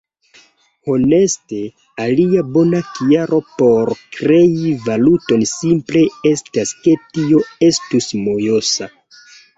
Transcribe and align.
Honeste, 0.91 1.57
alia 2.05 2.45
bona 2.55 2.79
kialo 2.95 3.39
por 3.59 3.93
krei 4.17 4.71
valuton 4.87 5.45
simple 5.53 6.03
estas 6.33 6.75
ke 6.87 6.99
tio 7.13 7.43
estus 7.71 8.09
mojosa. 8.27 8.91